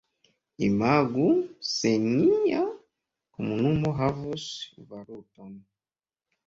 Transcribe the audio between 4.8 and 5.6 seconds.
valuton.